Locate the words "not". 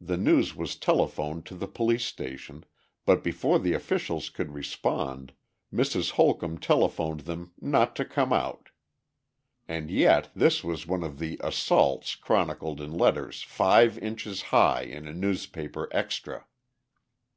7.60-7.96